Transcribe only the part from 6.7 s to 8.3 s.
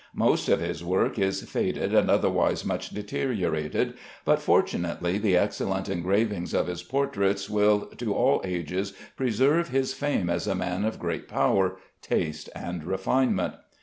portraits will to